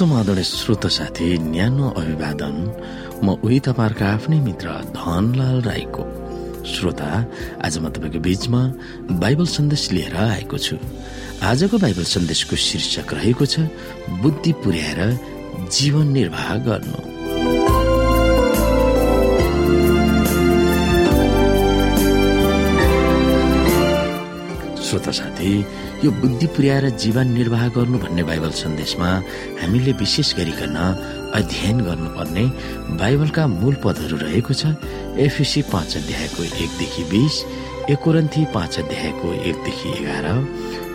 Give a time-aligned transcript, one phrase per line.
[0.00, 2.56] समादरणीय श्रोत साथी न्यानो अभिवादन।
[3.20, 6.04] म उही तपाईँहरूको आफ्नै मित्र धनलाल राईको।
[6.64, 7.10] श्रोता
[7.64, 8.62] आज म तपाईँको बीचमा
[9.20, 10.76] बाइबल सन्देश लिएर आएको छु।
[11.44, 13.68] आजको बाइबल सन्देशको शीर्षक रहेको छ
[14.24, 15.00] बुद्धि पुर्याएर
[15.68, 16.98] जीवन निर्वाह गर्नु।
[24.80, 25.52] श्रोता साथी
[26.04, 29.08] यो बुद्धि पुर्याएर जीवन निर्वाह गर्नु भन्ने बाइबल सन्देशमा
[29.60, 30.76] हामीले विशेष गरिकन
[31.36, 32.44] अध्ययन गर्नुपर्ने
[33.00, 34.72] बाइबलका मूल पदहरू रहेको छ।
[35.20, 37.36] एफिसी पाँच अध्यायको एकदेखि बिस
[37.92, 40.26] एकोरन्थी पाँच अध्यायको एकदेखि एघार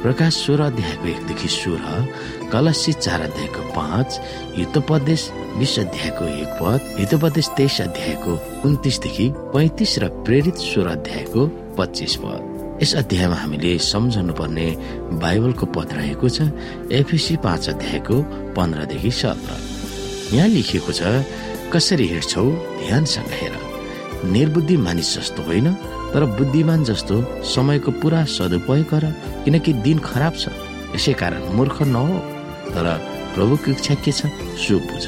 [0.01, 4.19] प्रकाश सोह्र अध्यायको एकदेखि सोह्र कलसी चार अध्यायको पाँच
[4.57, 11.47] युद्धोपदेश बिस अध्यायको एक पद युद्धोपदेश तेइस अध्यायको उन्तिसदेखि पैतिस र प्रेरित सोह्र अध्यायको
[11.77, 14.67] पच्चिस पद। यस अध्यायमा हामीले सम्झनु पर्ने
[15.23, 16.51] बाइबलको पद रहेको छ
[16.91, 18.15] एफिसी पाँच अध्यायको
[18.51, 19.51] पन्ध्रदेखि सत्र।
[20.35, 21.23] यहाँ लेखिएको छ
[21.71, 22.43] कसरी हिँड्छौ
[22.83, 23.53] ध्यानसँग हेर।
[24.27, 25.71] निर्बुद्धि मानिस जस्तो होइन
[26.13, 27.15] तर बुद्धिमान जस्तो
[27.47, 29.05] समयको पुरा सदुपयोग गर
[29.45, 30.51] किनकि दिन खराब छ।
[30.95, 32.19] यसै कारण मूर्ख नहो
[32.75, 32.91] तर
[33.35, 34.27] प्रभुको इच्छा के छ
[34.59, 35.05] सो बुझ।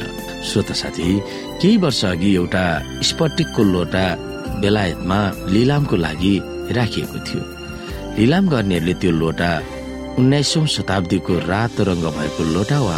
[0.48, 1.20] श्रोत साथी
[1.60, 2.66] केही वर्ष अघि एउटा
[3.12, 4.08] स्पटिकको लोटा
[4.64, 5.20] बेलायतमा
[5.52, 6.34] लिलामको लागि
[6.72, 7.57] राखिएको थियो।
[8.18, 9.52] लिलाम गर्नेहरूले त्यो लोटा
[10.20, 12.98] उन्नाइसौँ शताब्दीको रातो रङ्ग भएको लोटा वा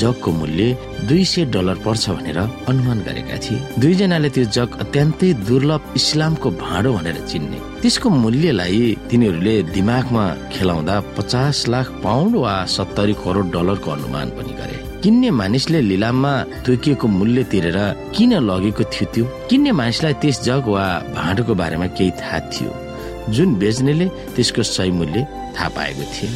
[0.00, 0.64] जगको मूल्य
[1.08, 2.38] दुई सय डलर पर्छ भनेर
[2.70, 9.54] अनुमान गरेका थिए। दुईजनाले त्यो जग अत्यन्तै दुर्लभ इस्लामको भाँडो भनेर चिन्ने। त्यसको मूल्यलाई तिनीहरूले
[9.76, 16.32] दिमागमा खेलाउँदा पचास लाख पाउन्ड वा सत्तरी करोड डलरको अनुमान पनि गरे। किन्ने मानिसले लिलाममा
[16.64, 17.78] तोकिएको मूल्य तिरेर
[18.16, 19.24] किन लगेको थियो त्यो?
[19.50, 22.85] किन्ने मानिसलाई त्यस जग वा भाँडोको बारेमा केही थाहा थियो।
[23.30, 24.06] जुन बेच्नेले
[24.36, 25.22] त्यसको सही मूल्य
[25.56, 26.34] थाहा पाएको थिएन।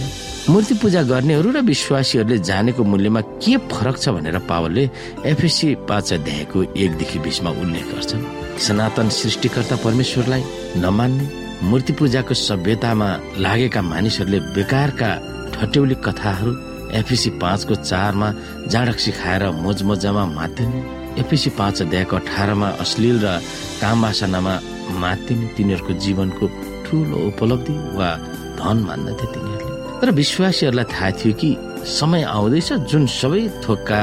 [0.50, 4.88] मूर्ति पूजा गर्नेहरू र विश्वासीहरूले जानेको मूल्यमा के फरक छ भनेर पावलले
[5.26, 8.24] एफएसी पाँच अध्यायको एकदेखि बिसमा उल्लेख गर्छन्।
[8.58, 10.42] सनातन सृष्टिकर्ता परमेश्वरलाई
[10.76, 11.26] नमान्ने
[11.68, 13.08] मूर्ति पूजाको सभ्यतामा
[13.38, 15.10] लागेका मानिसहरूले बेकारका
[15.54, 16.52] ठट्यौली कथाहरू
[16.98, 18.28] एफिसी पाँचको चारमा
[18.66, 20.80] जाडक सिखाएर मोजमजामा मातिने।
[21.20, 23.38] एफिसी पाँच अध्यायको अठारमा अश्लील र
[23.80, 24.54] काम वासनामा
[24.98, 26.44] मातिने। तिनीहरूको जीवनको
[26.90, 28.10] ठुलो उपलब्धि वा
[28.58, 31.50] धन मान्दथे तिनीहरूले। तर विश्वासीहरूलाई थाहा थियो कि
[31.86, 34.00] समय आउँदैछ जुन सबै थोकका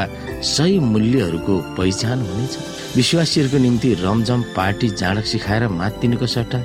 [0.56, 2.54] सही मूल्यहरूको पहिचान हुनेछ।
[2.96, 6.60] विश्वासीहरूको निम्ति रमझम पार्टी जाँडक सिकाएर मातिनुको सट्टा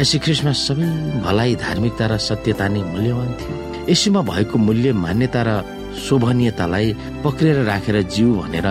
[0.00, 0.88] यसो सबै
[1.22, 3.54] भलाइ धार्मिकता र सत्यता नै मूल्यवान थियो।
[3.90, 5.50] यसोमा भएको मूल्य मान्यता र
[5.98, 6.86] शोभनीयतालाई
[7.24, 8.66] पक्रिएर राखेर जिउ भनेर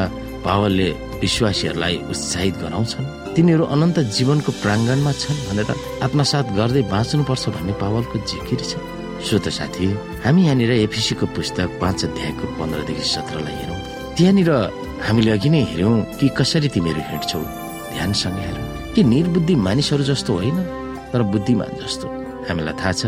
[0.45, 0.89] पावलले
[1.21, 3.05] विश्वासीहरूलाई उत्साहित गराउँछन्।
[3.37, 5.69] तिनीहरू अनन्त जीवनको प्राङ्गणमा छन् भनेर
[6.01, 8.81] आत्मसात गर्दै बाँच्नुपर्छ भन्ने पावलको जिकिर छ।
[9.21, 9.87] श्रोत साथी
[10.25, 13.79] हामी यहाँनिर एफिसीको पुस्तक पाँच अध्यायको पन्ध्रदेखि सत्रलाई हेरौँ।
[14.17, 14.49] त्यहाँनिर
[15.05, 17.41] हामीले अघि नै हेऱ्यौँ कि कसरी तिमीहरू हिँड्छौ।
[17.93, 18.57] ध्यानसँग हेर
[18.93, 20.57] कि निर्बुद्धि मानिसहरू जस्तो होइन
[21.13, 22.07] तर बुद्धिमान जस्तो।
[22.49, 23.01] हामीलाई थाहा छ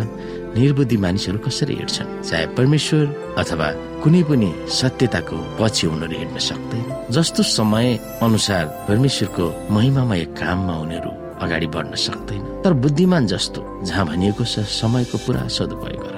[0.57, 2.09] निर्बुद्धि मानिसहरू कसरी हिँड्छन्?
[2.23, 3.05] चाहे परमेश्वर
[3.37, 3.67] अथवा
[4.03, 7.87] कुनै पनि सत्यताको पछि उनीहरू हिँड्न सक्दैन जस्तो समय
[8.23, 9.45] अनुसार परमेश्वरको
[9.75, 11.11] महिमामय काममा उनीहरू
[11.43, 16.17] अगाडि बढ्न सक्दैन। तर बुद्धिमान जस्तो जहाँ भनिएको छ समयको पुरा सदुपयोग गर।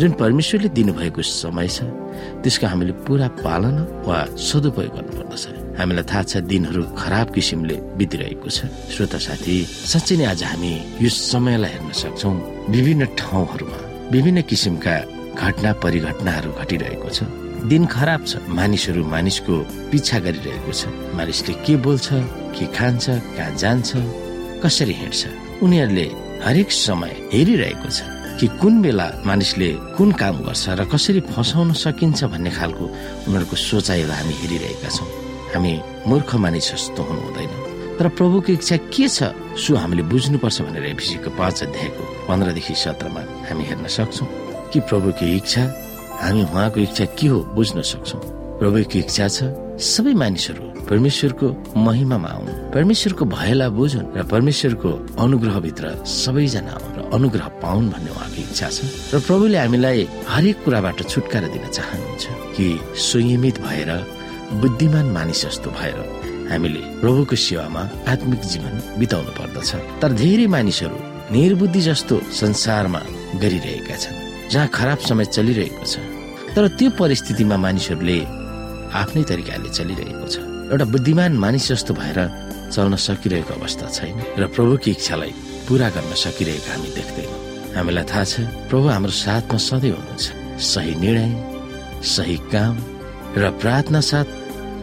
[0.00, 1.82] जुन परमेश्वरले दिनुभएको समय छ
[2.42, 5.44] त्यसको हामीले पुरा पालना वा सदुपयोग गर्नुपर्दछ।
[5.78, 8.58] हामीलाई थाहा छ दिनहरू खराब किसिमले बितिरहेको छ।
[8.92, 9.56] श्रोता साथी
[9.92, 10.72] साँच्चै नै आज हामी
[11.02, 12.30] यो समयलाई हेर्न सक्छौ।
[12.74, 13.78] विभिन्न ठाउँहरूमा
[14.14, 14.96] विभिन्न किसिमका
[15.42, 17.18] घटना परिघटनाहरू घटिरहेको छ।
[17.72, 19.54] दिन खराब छ। मानिसहरू मानिसको
[19.90, 20.82] पिछा गरिरहेको छ।
[21.16, 22.08] मानिसले के बोल्छ
[22.54, 23.04] के खान्छ
[23.36, 23.90] कहाँ जान्छ
[24.62, 25.20] कसरी हिँड्छ
[25.64, 26.06] उनीहरूले
[26.44, 27.98] हरेक समय हेरिरहेको छ
[28.38, 32.84] कि कुन बेला मानिसले कुन काम गर्छ र कसरी फसाउन सकिन्छ भन्ने खालको
[33.30, 35.21] उनीहरूको सोचाइलाई हामी हेरिरहेका छौँ।
[35.54, 35.74] हामी
[36.08, 37.52] मूर्ख मानिस जस्तो हुनु हुँदैन
[37.98, 39.32] तर प्रभुको इच्छा के छ
[39.62, 44.28] सो हामीले बुझ्नुपर्छ भनेर एफिसीको पाँच अध्यायको पन्ध्रदेखि सत्रमा हामी हेर्न सक्छौँ
[44.72, 45.62] कि प्रभुको इच्छा
[46.22, 48.18] हामी उहाँको इच्छा के हो बुझ्न सक्छौ।
[48.58, 49.38] प्रभुको इच्छा छ
[49.82, 51.46] सबै मानिसहरू परमेश्वरको
[51.76, 54.90] महिमामा आउन्। परमेश्वरको भयलाई बुझुन् र परमेश्वरको
[55.24, 58.78] अनुग्रहभित्र सबैजना आउन् र अनुग्रह पाउन् भन्ने उहाँको इच्छा छ।
[59.14, 62.24] र प्रभुले हामीलाई हरेक कुराबाट छुटकारा दिन चाहनुहुन्छ
[62.56, 62.66] कि
[63.10, 63.90] संयमित भएर
[64.60, 65.98] बुद्धिमान मानिस जस्तो भएर
[66.50, 67.82] हामीले प्रभुको सेवामा
[68.12, 69.70] आत्मिक जीवन बिताउनु पर्दछ।
[70.02, 70.96] तर धेरै मानिसहरू
[71.32, 73.00] निर्बुद्धि जस्तो संसारमा
[73.40, 74.20] गरिरहेका छन्
[74.52, 75.94] जहाँ खराब समय चलिरहेको छ।
[76.54, 78.18] तर त्यो परिस्थितिमा मानिसहरूले
[78.92, 80.36] आफ्नै तरिकाले चलिरहेको छ।
[80.72, 82.18] एउटा बुद्धिमान मानिस जस्तो भएर
[82.74, 85.32] चल्न सकिरहेको अवस्था छैन र प्रभुको इच्छालाई
[85.68, 87.40] पूरा गर्न सकिरहेको हामी देख्दैनौँ।
[87.76, 88.34] हामीलाई थाहा छ
[88.68, 90.24] प्रभु हाम्रो साथमा सधैँ हुनुहुन्छ।
[90.60, 91.32] सही निर्णय
[92.04, 92.76] सही काम
[93.40, 94.28] र प्रार्थना साथ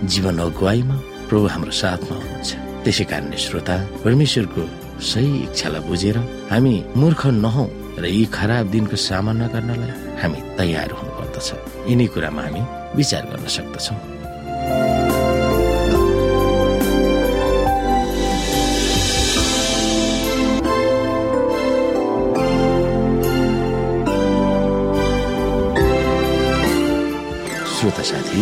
[0.07, 0.95] जीवन अगुवाईमा
[1.29, 2.51] प्रभु हाम्रो साथमा हुनुहुन्छ।
[2.83, 4.63] त्यसै कारणले श्रोता परमेश्वरको
[5.11, 6.17] सही इच्छालाई बुझेर
[6.51, 7.65] हामी मूर्ख नहौ
[7.99, 9.91] र यी खराब दिनको सामना गर्नलाई
[10.21, 11.49] हामी तयार हुनुपर्दछ।
[11.91, 12.61] यिनी कुरामा हामी
[12.95, 13.99] विचार गर्न सक्दछौँ।
[27.79, 28.41] श्रोता साथी